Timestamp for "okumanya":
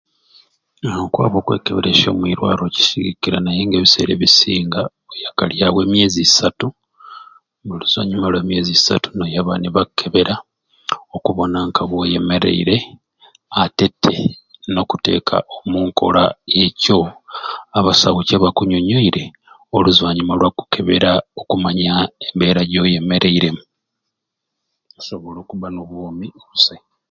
21.41-21.93